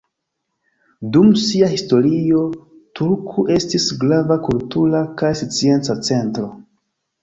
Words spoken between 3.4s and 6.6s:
estis grava kultura kaj scienca centro.